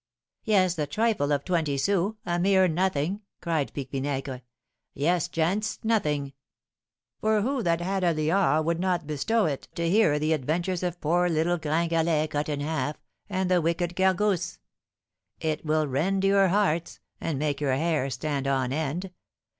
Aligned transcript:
"Yes, 0.43 0.73
the 0.73 0.87
trifle 0.87 1.31
of 1.31 1.45
twenty 1.45 1.77
sous, 1.77 2.15
a 2.25 2.39
mere 2.39 2.67
nothing!" 2.67 3.21
cried 3.39 3.71
Pique 3.71 3.91
Vinaigre. 3.91 4.41
"Yes, 4.95 5.27
gents, 5.27 5.77
nothing; 5.83 6.33
for 7.19 7.41
who 7.43 7.61
that 7.61 7.81
had 7.81 8.03
a 8.03 8.11
liard 8.11 8.65
would 8.65 8.79
not 8.79 9.05
bestow 9.05 9.45
it 9.45 9.67
to 9.75 9.87
hear 9.87 10.17
the 10.17 10.33
adventures 10.33 10.81
of 10.81 10.99
poor 10.99 11.29
little 11.29 11.59
Gringalet, 11.59 12.31
Cut 12.31 12.49
in 12.49 12.61
Half, 12.61 12.99
and 13.29 13.51
the 13.51 13.61
wicked 13.61 13.95
Gargousse? 13.95 14.57
It 15.39 15.63
will 15.67 15.87
rend 15.87 16.23
your 16.23 16.47
hearts, 16.47 16.99
and 17.19 17.37
make 17.37 17.61
your 17.61 17.75
hair 17.75 18.09
stand 18.09 18.47
on 18.47 18.73
end! 18.73 19.11